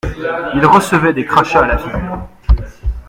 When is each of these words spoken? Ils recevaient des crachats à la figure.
Ils 0.55 0.65
recevaient 0.65 1.13
des 1.13 1.25
crachats 1.25 1.61
à 1.63 1.67
la 1.67 1.77
figure. 1.77 2.27